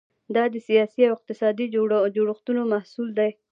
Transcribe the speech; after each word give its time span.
دا 0.35 0.43
د 0.53 0.55
سیاسي 0.67 1.01
او 1.09 1.13
اقتصادي 1.17 1.65
جوړښتونو 2.15 2.61
محصول 2.73 3.09
دی. 3.19 3.31